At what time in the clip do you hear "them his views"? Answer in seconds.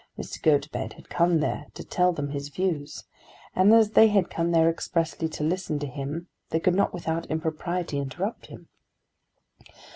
2.11-3.03